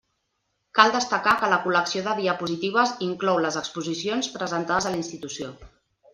Cal 0.77 0.93
destacar 0.93 1.35
que 1.41 1.49
la 1.51 1.59
col·lecció 1.65 2.01
de 2.07 2.15
diapositives 2.21 2.95
inclou 3.09 3.43
les 3.47 3.59
exposicions 3.63 4.31
presentades 4.39 4.89
a 4.91 4.97
la 4.97 5.01
institució. 5.05 5.55